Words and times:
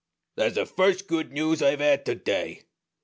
"That's 0.35 0.55
the 0.55 0.65
first 0.65 1.05
good 1.05 1.31
news 1.31 1.61
I've 1.61 1.79
had 1.79 2.05
to 2.07 2.15
day. 2.15 2.63